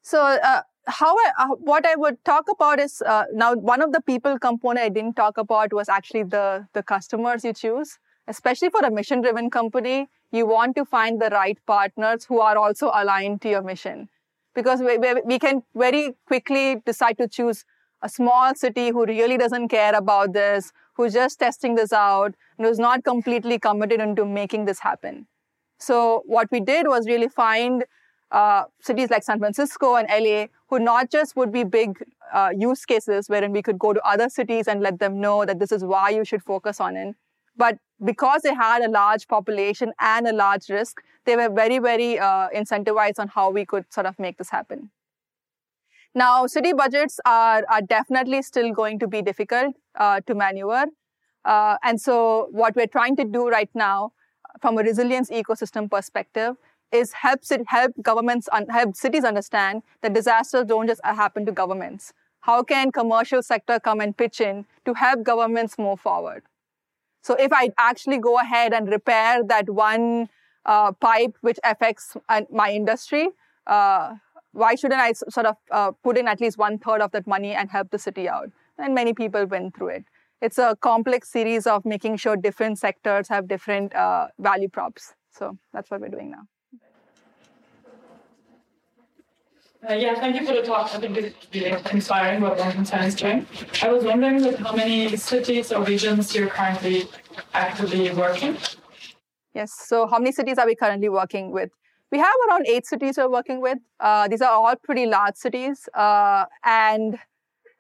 [0.03, 3.92] So, uh, how I, uh, what I would talk about is uh, now one of
[3.92, 7.98] the people component I didn't talk about was actually the the customers you choose.
[8.29, 12.88] Especially for a mission-driven company, you want to find the right partners who are also
[12.94, 14.09] aligned to your mission,
[14.55, 17.64] because we, we can very quickly decide to choose
[18.02, 22.66] a small city who really doesn't care about this, who's just testing this out, and
[22.66, 25.26] who's not completely committed into making this happen.
[25.78, 27.84] So what we did was really find
[28.30, 32.84] uh, cities like San Francisco and LA, who not just would be big uh, use
[32.84, 35.84] cases wherein we could go to other cities and let them know that this is
[35.84, 37.14] why you should focus on it,
[37.56, 42.18] but because they had a large population and a large risk, they were very, very
[42.18, 44.90] uh, incentivized on how we could sort of make this happen.
[46.14, 50.87] Now, city budgets are, are definitely still going to be difficult uh, to maneuver.
[51.44, 54.12] Uh, and so what we're trying to do right now
[54.61, 56.57] from a resilience ecosystem perspective
[56.92, 62.12] is help, help governments, un, help cities understand that disasters don't just happen to governments.
[62.40, 66.42] How can commercial sector come and pitch in to help governments move forward?
[67.22, 70.29] So if I actually go ahead and repair that one
[70.66, 73.31] uh, pipe which affects uh, my industry,
[73.66, 74.16] uh,
[74.52, 77.52] why shouldn't I sort of uh, put in at least one third of that money
[77.54, 78.50] and help the city out?
[78.78, 80.04] And many people went through it.
[80.40, 85.14] It's a complex series of making sure different sectors have different uh, value props.
[85.30, 86.42] So that's what we're doing now.
[89.88, 90.94] Uh, yeah, thank you for the talk.
[90.94, 93.46] I think it's really inspiring what One Concern is doing.
[93.82, 97.08] I was wondering like, how many cities or regions you're currently
[97.52, 98.56] actively working?
[99.54, 101.70] Yes, so how many cities are we currently working with?
[102.12, 103.79] We have around eight cities we're working with.
[103.98, 105.88] Uh, these are all pretty large cities.
[105.94, 107.18] Uh, and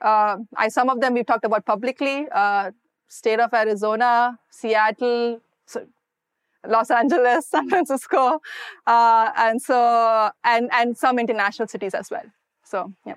[0.00, 2.26] uh, I, some of them we've talked about publicly.
[2.32, 2.70] Uh,
[3.08, 5.86] state of Arizona, Seattle, so
[6.66, 8.40] Los Angeles, San Francisco,
[8.86, 12.24] uh, and so and and some international cities as well.
[12.64, 13.16] So yeah,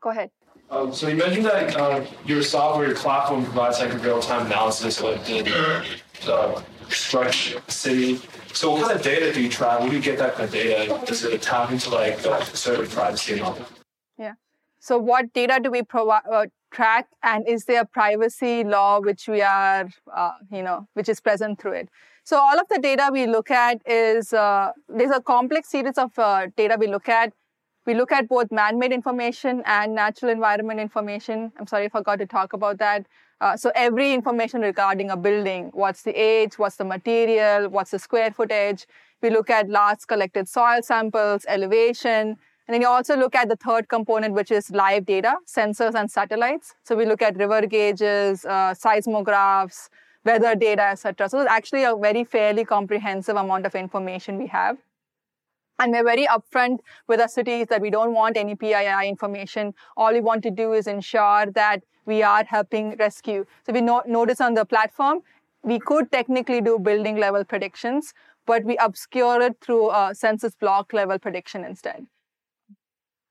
[0.00, 0.30] go ahead.
[0.70, 5.24] Um, so you mentioned that uh, your software, your platform provides like real-time analysis of
[5.26, 5.84] the
[6.26, 6.62] uh,
[6.94, 8.20] structure, city,
[8.54, 9.80] so what kind of data do you track?
[9.80, 11.00] Where do you get that kind of data?
[11.06, 13.58] Does it tap into like uh, certain privacy and all?
[14.16, 14.34] Yeah.
[14.78, 16.22] So what data do we provide?
[16.30, 21.08] Uh, track and is there a privacy law which we are uh, you know which
[21.08, 21.88] is present through it
[22.24, 26.18] so all of the data we look at is uh, there's a complex series of
[26.18, 27.32] uh, data we look at
[27.86, 32.26] we look at both man-made information and natural environment information i'm sorry i forgot to
[32.26, 33.06] talk about that
[33.44, 37.98] uh, so every information regarding a building, what's the age, what's the material, what's the
[37.98, 38.86] square footage.
[39.20, 43.56] We look at large collected soil samples, elevation, and then you also look at the
[43.56, 46.74] third component, which is live data, sensors and satellites.
[46.84, 49.90] So we look at river gauges, uh, seismographs,
[50.24, 51.28] weather data, etc.
[51.28, 54.78] So it's actually a very fairly comprehensive amount of information we have.
[55.78, 59.74] And we're very upfront with our cities that we don't want any PII information.
[59.96, 63.44] All we want to do is ensure that we are helping rescue.
[63.66, 65.22] So we no- notice on the platform,
[65.62, 68.12] we could technically do building level predictions,
[68.46, 72.06] but we obscure it through a census block level prediction instead.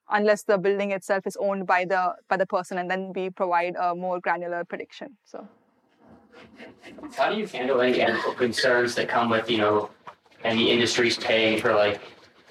[0.10, 3.76] Unless the building itself is owned by the by the person, and then we provide
[3.80, 5.18] a more granular prediction.
[5.24, 5.48] So,
[7.18, 9.90] how do you handle any ethical concerns that come with you know,
[10.44, 12.02] any industries paying for like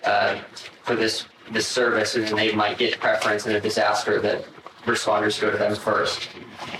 [0.04, 0.40] uh,
[0.82, 4.44] for this this service, and they might get preference in a disaster that
[4.84, 6.28] responders go to them first.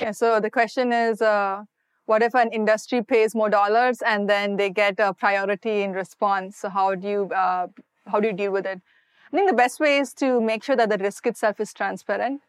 [0.01, 1.65] Yeah, so the question is uh,
[2.07, 6.59] what if an industry pays more dollars and then they get a priority in response?
[6.59, 7.69] So how do you uh,
[8.07, 8.81] how do you deal with it?
[9.33, 12.43] I think the best way is to make sure that the risk itself is transparent.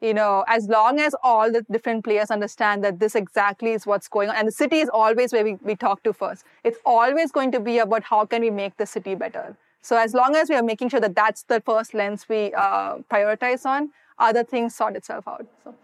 [0.00, 4.06] You know, as long as all the different players understand that this exactly is what's
[4.06, 6.44] going on, and the city is always where we, we talk to first.
[6.62, 9.56] It's always going to be about how can we make the city better.
[9.82, 12.98] So as long as we are making sure that that's the first lens we uh,
[13.10, 15.46] prioritize on, other things sort itself out.
[15.64, 15.74] So.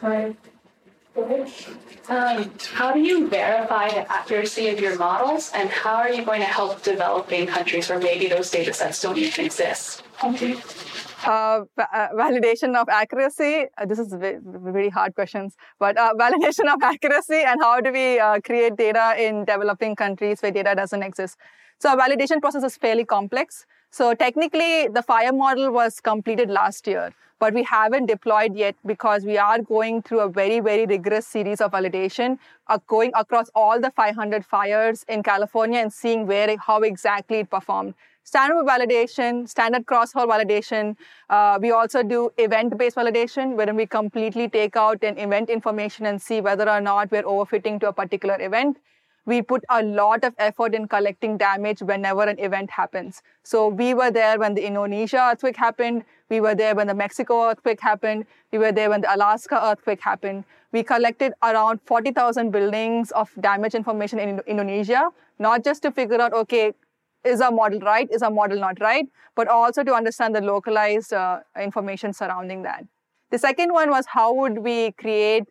[0.00, 0.36] Right.
[2.08, 6.40] Um, how do you verify the accuracy of your models, and how are you going
[6.40, 10.04] to help developing countries where maybe those data sets don't even exist?
[10.22, 13.66] Uh, uh, validation of accuracy.
[13.76, 17.92] Uh, this is very, very hard questions, but uh, validation of accuracy and how do
[17.92, 21.36] we uh, create data in developing countries where data doesn't exist?
[21.78, 23.66] So, our validation process is fairly complex.
[23.90, 29.24] So technically, the fire model was completed last year, but we haven't deployed yet because
[29.24, 33.80] we are going through a very, very rigorous series of validation, uh, going across all
[33.80, 37.94] the 500 fires in California and seeing where, how exactly it performed.
[38.28, 40.94] standard validation, standard cross-fold validation.
[41.30, 46.20] Uh, we also do event-based validation, wherein we completely take out an event information and
[46.20, 48.76] see whether or not we're overfitting to a particular event.
[49.28, 53.20] We put a lot of effort in collecting damage whenever an event happens.
[53.42, 56.04] So we were there when the Indonesia earthquake happened.
[56.30, 58.24] We were there when the Mexico earthquake happened.
[58.52, 60.44] We were there when the Alaska earthquake happened.
[60.72, 66.32] We collected around 40,000 buildings of damage information in Indonesia, not just to figure out,
[66.32, 66.72] okay,
[67.22, 68.10] is our model right?
[68.10, 69.06] Is our model not right?
[69.36, 72.86] But also to understand the localized uh, information surrounding that.
[73.30, 75.44] The second one was how would we create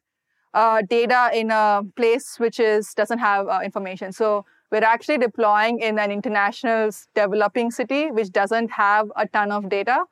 [0.58, 4.12] uh, data in a place which is doesn't have uh, information.
[4.12, 9.70] So we're actually deploying in an international developing city which doesn't have a ton of
[9.70, 10.06] data.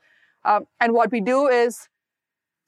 [0.45, 1.89] Um, and what we do is,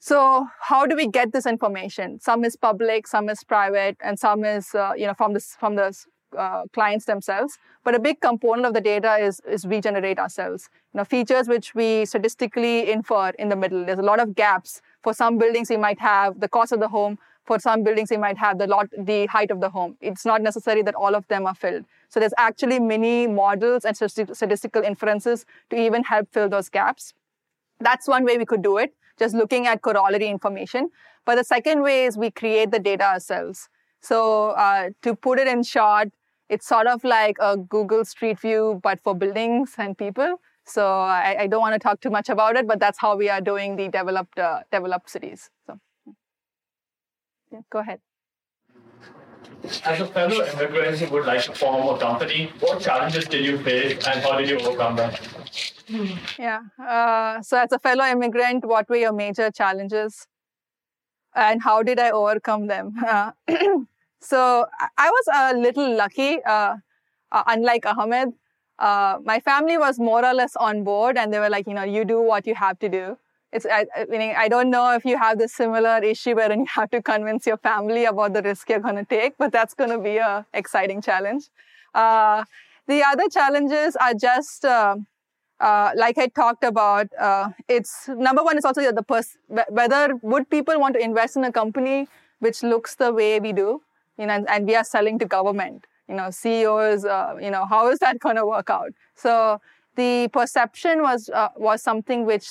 [0.00, 2.18] so how do we get this information?
[2.18, 5.76] Some is public, some is private, and some is uh, you know from this from
[5.76, 5.88] the
[6.36, 7.58] uh, clients themselves.
[7.84, 10.68] But a big component of the data is, is we generate ourselves.
[10.92, 13.86] You know, features which we statistically infer in the middle.
[13.86, 14.82] There's a lot of gaps.
[15.02, 17.18] For some buildings, we might have the cost of the home.
[17.48, 19.96] For some buildings, we might have the lot, the height of the home.
[20.02, 21.86] It's not necessary that all of them are filled.
[22.10, 27.14] So there's actually many models and statistical inferences to even help fill those gaps.
[27.80, 30.90] That's one way we could do it, just looking at corollary information.
[31.24, 33.70] But the second way is we create the data ourselves.
[34.02, 36.08] So uh, to put it in short,
[36.50, 40.40] it's sort of like a Google Street View, but for buildings and people.
[40.64, 43.30] So I, I don't want to talk too much about it, but that's how we
[43.30, 45.50] are doing the developed uh, developed cities.
[45.66, 45.80] So
[47.50, 48.00] yeah, go ahead.
[49.84, 53.58] As a fellow immigrant who would like to form a company, what challenges did you
[53.58, 55.12] face and how did you overcome them?
[56.38, 56.60] Yeah.
[56.78, 60.26] Uh, so as a fellow immigrant, what were your major challenges?
[61.34, 62.94] And how did I overcome them?
[63.04, 63.32] Uh,
[64.20, 66.76] So I was a little lucky, uh,
[67.30, 68.32] uh, unlike Ahmed.
[68.78, 71.84] Uh, my family was more or less on board, and they were like, you know,
[71.84, 73.18] you do what you have to do.
[73.52, 76.66] It's, I, I, mean, I don't know if you have this similar issue wherein you
[76.74, 79.90] have to convince your family about the risk you're going to take, but that's going
[79.90, 81.44] to be a exciting challenge.
[81.94, 82.44] Uh,
[82.86, 84.96] the other challenges are just, uh,
[85.60, 90.50] uh, like I talked about, uh, it's number one is also the pers- whether would
[90.50, 92.06] people want to invest in a company
[92.40, 93.80] which looks the way we do
[94.18, 97.64] you know, and, and we are selling to government, you know, CEOs, uh, you know,
[97.64, 98.92] how is that going to work out?
[99.14, 99.60] So
[99.96, 102.48] the perception was uh, was something which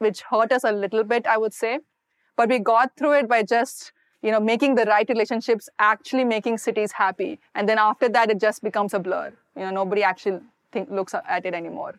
[0.00, 1.78] which hurt us a little bit, I would say,
[2.36, 3.92] but we got through it by just
[4.22, 8.40] you know making the right relationships, actually making cities happy, and then after that, it
[8.40, 9.32] just becomes a blur.
[9.56, 10.40] You know, nobody actually
[10.72, 11.94] think, looks at it anymore.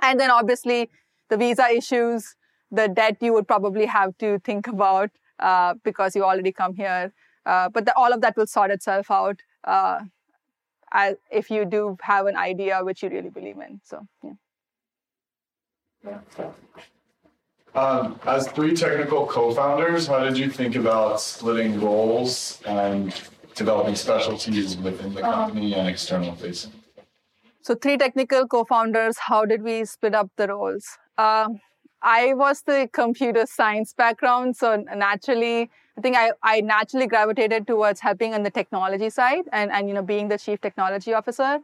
[0.00, 0.90] And then obviously
[1.28, 2.36] the visa issues,
[2.70, 7.12] the debt you would probably have to think about uh, because you already come here.
[7.44, 10.00] Uh, but the, all of that will sort itself out uh,
[10.92, 13.80] as, if you do have an idea which you really believe in.
[13.84, 14.32] So, yeah.
[17.76, 23.14] Um, as three technical co-founders, how did you think about splitting roles and
[23.54, 25.46] developing specialties within the uh-huh.
[25.46, 26.72] company and external facing?
[27.60, 29.18] So, three technical co-founders.
[29.18, 30.86] How did we split up the roles?
[31.18, 31.48] Uh,
[32.00, 38.00] I was the computer science background, so naturally I think I, I naturally gravitated towards
[38.00, 41.60] helping on the technology side and, and you know being the chief technology officer.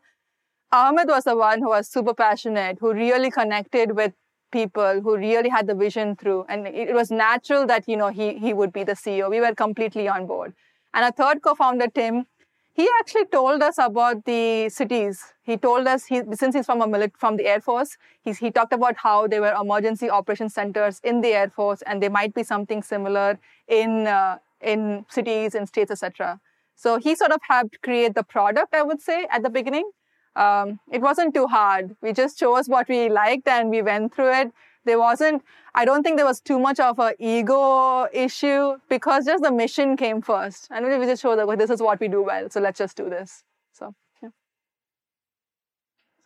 [0.73, 4.15] Ahmed was the one who was super passionate, who really connected with
[4.53, 8.35] people, who really had the vision through, and it was natural that you know he
[8.39, 9.31] he would be the CEO.
[9.31, 10.55] We were completely on board.
[10.95, 12.27] And a third co-founder, Tim,
[12.75, 15.23] he actually told us about the cities.
[15.43, 18.51] He told us, he, since he's from a milit- from the Air Force, he's, he
[18.51, 22.35] talked about how there were emergency operation centers in the Air Force, and there might
[22.35, 23.39] be something similar
[23.69, 26.41] in uh, in cities, in states, etc.
[26.75, 28.75] So he sort of helped create the product.
[28.75, 29.91] I would say at the beginning,
[30.37, 31.97] um, it wasn't too hard.
[32.01, 34.53] We just chose what we liked and we went through it.
[34.85, 35.43] There wasn't
[35.75, 39.97] i don't think there was too much of an ego issue because just the mission
[39.97, 40.69] came first.
[40.71, 42.97] And we just showed that well, this is what we do well so let's just
[42.97, 43.45] do this.
[43.73, 44.31] So yeah.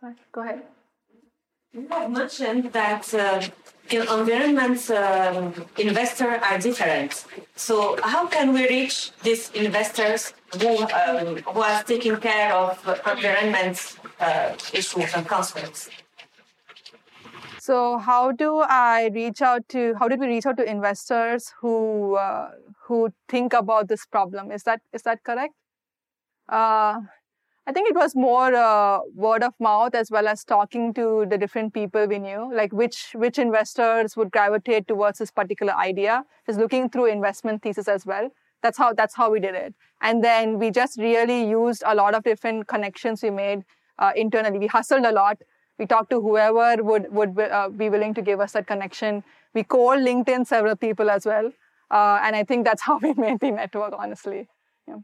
[0.00, 0.62] Sorry go ahead.
[1.72, 3.42] You have mentioned that uh,
[3.90, 7.24] in environments um, investors are different.
[7.54, 13.95] So how can we reach these investors who, um, who are taking care of environment
[14.20, 15.88] uh, issues and concerns
[17.66, 22.14] so how do I reach out to, how did we reach out to investors who,
[22.14, 22.50] uh,
[22.84, 24.52] who think about this problem?
[24.52, 25.52] Is that, is that correct?
[26.48, 27.00] Uh,
[27.66, 31.36] I think it was more uh, word of mouth as well as talking to the
[31.36, 36.22] different people we knew, like which which investors would gravitate towards this particular idea.
[36.46, 38.30] Just looking through investment thesis as well.
[38.62, 39.74] That's how that's how we did it.
[40.00, 43.64] And then we just really used a lot of different connections we made
[43.98, 44.58] uh, internally.
[44.58, 45.38] We hustled a lot
[45.78, 49.18] We talked to whoever would would uh, be willing to give us that connection.
[49.58, 51.50] We called LinkedIn several people as well,
[51.90, 53.92] uh, and I think that's how we made the network.
[54.04, 54.48] Honestly.
[54.88, 55.02] Yeah.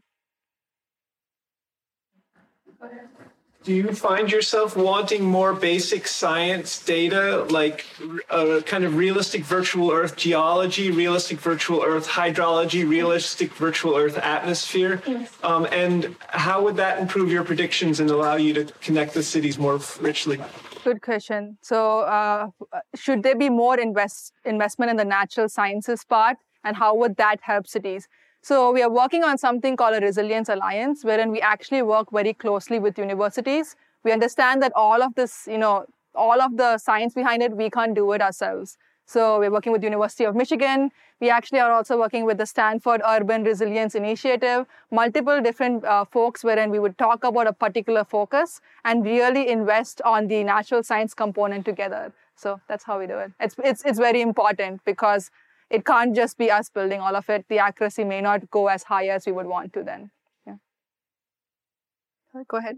[3.63, 7.85] Do you find yourself wanting more basic science data, like
[8.29, 14.17] a uh, kind of realistic virtual Earth geology, realistic virtual Earth hydrology, realistic virtual Earth
[14.17, 15.01] atmosphere?
[15.07, 15.31] Yes.
[15.43, 19.57] Um, and how would that improve your predictions and allow you to connect the cities
[19.57, 20.41] more richly?
[20.83, 21.57] Good question.
[21.61, 22.49] So, uh,
[22.95, 26.35] should there be more invest investment in the natural sciences part,
[26.65, 28.09] and how would that help cities?
[28.43, 32.33] So we are working on something called a resilience alliance, wherein we actually work very
[32.33, 33.77] closely with universities.
[34.03, 37.69] We understand that all of this, you know, all of the science behind it, we
[37.69, 38.77] can't do it ourselves.
[39.05, 40.91] So we're working with University of Michigan.
[41.21, 46.43] We actually are also working with the Stanford Urban Resilience Initiative, multiple different uh, folks
[46.43, 51.13] wherein we would talk about a particular focus and really invest on the natural science
[51.13, 52.11] component together.
[52.35, 53.31] So that's how we do it.
[53.39, 55.31] It's, it's, it's very important because
[55.73, 57.45] it can't just be us building all of it.
[57.49, 60.11] The accuracy may not go as high as we would want to then.
[60.45, 60.57] Yeah.
[62.47, 62.77] Go ahead.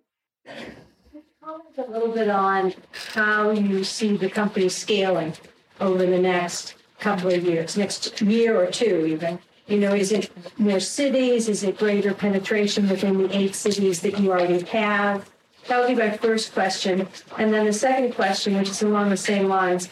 [1.44, 2.74] Comment a little bit on
[3.14, 5.34] how you see the company scaling
[5.82, 9.40] over the next couple of years, next year or two even.
[9.68, 11.50] You know, is it more cities?
[11.50, 15.30] Is it greater penetration within the eight cities that you already have?
[15.68, 17.08] That would be my first question.
[17.38, 19.90] And then the second question, which is along the same lines,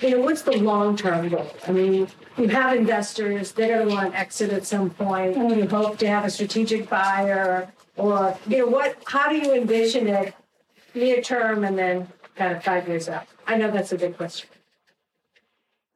[0.00, 1.50] you know, what's the long term goal?
[1.66, 5.36] I mean, you have investors, they're going to want exit at some point.
[5.36, 10.08] You hope to have a strategic buyer, or, you know, what, how do you envision
[10.08, 10.34] it
[10.94, 13.26] near term and then kind of five years out?
[13.46, 14.48] I know that's a big question.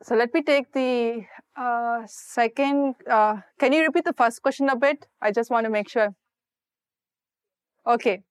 [0.03, 1.25] So let me take the
[1.57, 2.95] uh, second.
[3.11, 5.07] Uh, can you repeat the first question a bit?
[5.21, 6.15] I just want to make sure.
[7.87, 8.23] Okay.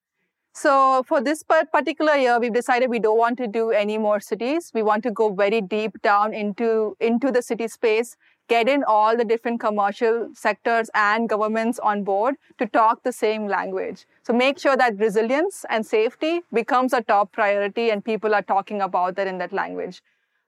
[0.59, 4.71] So for this particular year, we've decided we don't want to do any more cities.
[4.73, 9.15] We want to go very deep down into, into the city space, get in all
[9.15, 14.07] the different commercial sectors and governments on board to talk the same language.
[14.23, 18.81] So make sure that resilience and safety becomes a top priority and people are talking
[18.81, 20.01] about that in that language.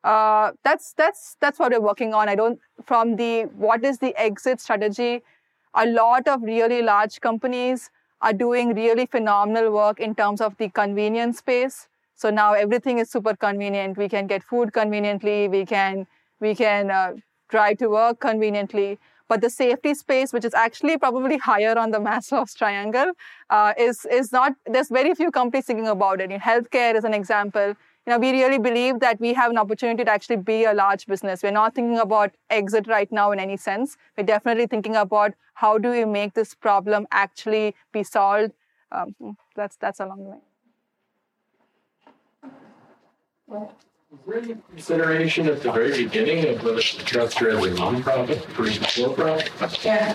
[0.04, 2.30] Uh, that's that's that's what we're working on.
[2.30, 5.22] I don't from the what is the exit strategy.
[5.76, 7.92] A lot of really large companies
[8.22, 11.88] are doing really phenomenal work in terms of the convenience space.
[12.16, 13.98] So now everything is super convenient.
[13.98, 15.48] We can get food conveniently.
[15.48, 16.08] We can
[16.40, 17.14] we can uh,
[17.50, 19.00] drive to work conveniently.
[19.28, 23.12] But the safety space, which is actually probably higher on the Maslow's triangle,
[23.50, 24.54] uh, is is not.
[24.66, 26.32] There's very few companies thinking about it.
[26.32, 27.76] In healthcare is an example
[28.10, 31.06] you know, we really believe that we have an opportunity to actually be a large
[31.06, 31.44] business.
[31.44, 33.98] We're not thinking about exit right now in any sense.
[34.18, 38.54] We're definitely thinking about how do we make this problem actually be solved.
[38.92, 40.42] Um, that's that's along the way.
[43.48, 43.76] Well,
[44.72, 49.86] consideration at the very beginning of the structure as a nonprofit versus for-profit?
[49.86, 50.14] Yeah.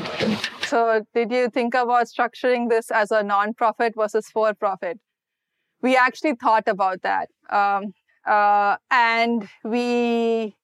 [0.66, 4.98] So, did you think about structuring this as a nonprofit versus for-profit?
[5.84, 7.28] we actually thought about that.
[7.50, 7.92] Um,
[8.26, 10.56] uh, and we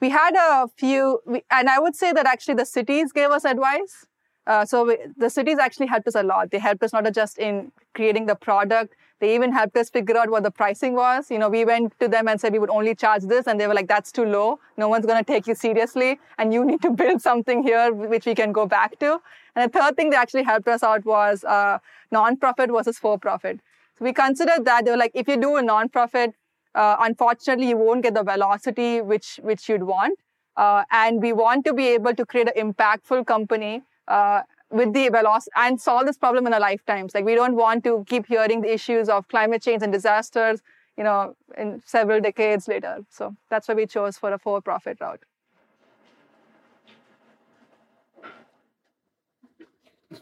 [0.00, 1.20] we had a few,
[1.50, 4.06] and I would say that actually the cities gave us advice.
[4.46, 6.50] Uh, so we, the cities actually helped us a lot.
[6.50, 10.30] They helped us not just in creating the product, they even helped us figure out
[10.30, 11.30] what the pricing was.
[11.30, 13.66] You know, we went to them and said we would only charge this, and they
[13.66, 14.60] were like, "That's too low.
[14.76, 18.26] No one's going to take you seriously, and you need to build something here which
[18.26, 19.20] we can go back to."
[19.56, 21.78] And the third thing they actually helped us out was uh,
[22.12, 23.60] non-profit versus for-profit.
[23.98, 26.34] So we considered that they were like, if you do a nonprofit,
[26.82, 30.18] uh, unfortunately, you won't get the velocity which which you'd want.
[30.64, 33.74] Uh, and we want to be able to create an impactful company
[34.08, 34.40] uh,
[34.78, 37.14] with the velocity and solve this problem in our lifetimes.
[37.14, 40.60] Like we don't want to keep hearing the issues of climate change and disasters,
[40.96, 42.94] you know, in several decades later.
[43.08, 45.22] So that's why we chose for a for-profit route.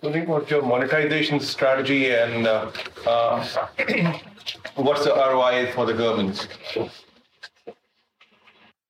[0.02, 2.72] Wondering about your monetization strategy and uh,
[3.06, 3.46] uh,
[4.74, 6.48] what's the ROI for the government?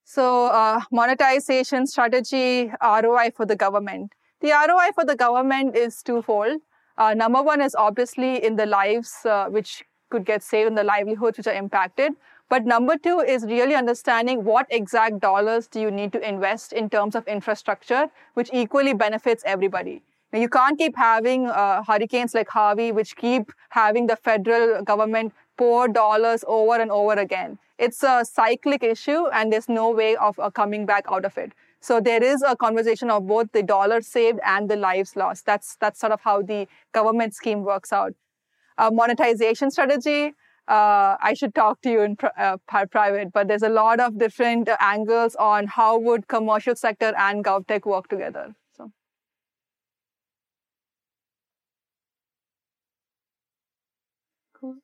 [0.05, 4.15] So, uh, monetization strategy, ROI for the government.
[4.41, 6.63] The ROI for the government is twofold.
[6.97, 10.85] Uh, number one is obviously in the lives uh, which could get saved and the
[10.85, 12.13] livelihoods which are impacted.
[12.49, 16.89] But number two is really understanding what exact dollars do you need to invest in
[16.89, 20.01] terms of infrastructure, which equally benefits everybody.
[20.37, 25.33] Now, you can't keep having uh, hurricanes like Harvey, which keep having the federal government
[25.57, 27.59] pour dollars over and over again.
[27.79, 31.53] It's a cyclic issue, and there's no way of uh, coming back out of it.
[31.81, 35.47] So there is a conversation of both the dollars saved and the lives lost.
[35.47, 38.13] That's that's sort of how the government scheme works out.
[38.79, 40.35] A monetization strategy.
[40.69, 42.59] uh, I should talk to you in pr- uh,
[42.91, 43.33] private.
[43.33, 48.09] But there's a lot of different angles on how would commercial sector and GovTech work
[48.09, 48.55] together.
[48.77, 48.93] So.
[54.53, 54.77] Cool.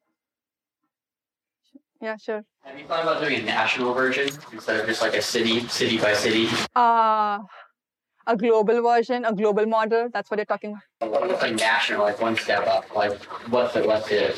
[2.03, 2.44] Yeah, sure.
[2.64, 5.98] Have you thought about doing a national version instead of just like a city, city
[5.98, 6.48] by city?
[6.74, 7.38] Uh,
[8.26, 10.09] a global version, a global model.
[10.12, 11.28] That's what you're talking about.
[11.28, 12.92] What's like national, like one step up?
[12.92, 13.22] Like
[13.55, 14.34] what the what the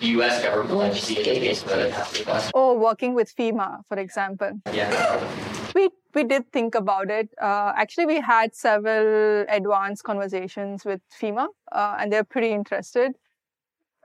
[0.00, 0.42] U.S.
[0.42, 4.52] government like to see a case, but Oh, working with FEMA, for example.
[4.72, 5.28] Yeah.
[5.74, 7.28] We we did think about it.
[7.38, 13.12] Uh, actually, we had several advanced conversations with FEMA, uh, and they're pretty interested.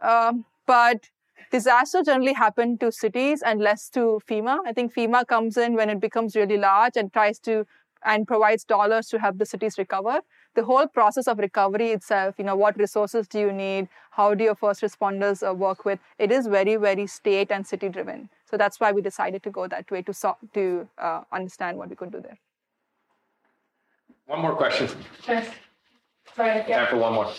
[0.01, 1.09] Um, but
[1.51, 4.59] disasters generally happen to cities and less to FEMA.
[4.65, 7.65] I think FEMA comes in when it becomes really large and tries to
[8.05, 10.19] and provides dollars to help the cities recover.
[10.55, 13.87] The whole process of recovery itself, you know, what resources do you need?
[14.11, 15.99] How do your first responders uh, work with?
[16.19, 18.29] It is very, very state and city driven.
[18.49, 21.89] So that's why we decided to go that way to so- to uh, understand what
[21.89, 22.37] we could do there.
[24.25, 24.89] One more question.
[25.27, 25.49] Yes.
[26.35, 26.63] Sorry.
[26.67, 26.79] Yeah.
[26.79, 27.31] Time for one more.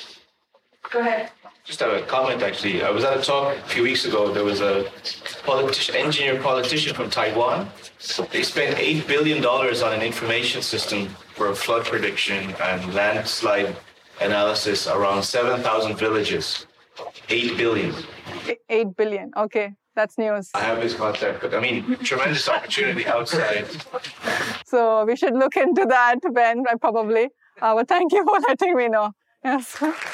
[0.91, 1.31] Go ahead.
[1.65, 2.83] Just a comment, actually.
[2.83, 4.31] I was at a talk a few weeks ago.
[4.31, 4.85] There was a
[5.45, 7.71] politician, engineer politician from Taiwan.
[8.31, 13.75] They spent $8 billion on an information system for flood prediction and landslide
[14.21, 16.67] analysis around 7,000 villages.
[17.31, 17.95] 8 billion.
[18.69, 19.31] 8 billion.
[19.35, 19.73] Okay.
[19.97, 20.51] That's news.
[20.55, 23.67] I have his contact, but I mean, tremendous opportunity outside.
[24.67, 27.29] So we should look into that, Ben, probably.
[27.63, 29.13] Uh, but thank you for letting me know.
[29.45, 29.81] Yes.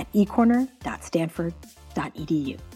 [0.00, 2.69] at ecorner.stanford.edu.